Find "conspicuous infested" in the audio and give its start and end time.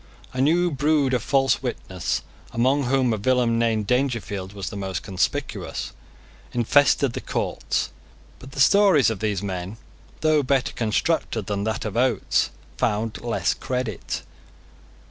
5.03-7.13